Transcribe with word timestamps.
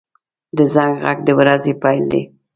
•د 0.57 0.59
زنګ 0.73 0.93
غږ 1.03 1.17
د 1.27 1.29
ورځې 1.39 1.73
پیل 1.81 2.03
دی. 2.11 2.21